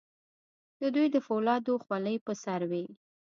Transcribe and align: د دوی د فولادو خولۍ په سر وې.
د 0.81 0.83
دوی 0.95 1.07
د 1.11 1.17
فولادو 1.25 1.73
خولۍ 1.83 2.15
په 2.25 2.33
سر 2.43 2.61
وې. 2.71 2.85